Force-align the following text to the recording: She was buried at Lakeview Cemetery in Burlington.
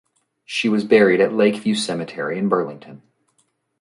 She 0.45 0.67
was 0.67 0.83
buried 0.83 1.21
at 1.21 1.31
Lakeview 1.31 1.75
Cemetery 1.75 2.39
in 2.39 2.49
Burlington. 2.49 3.03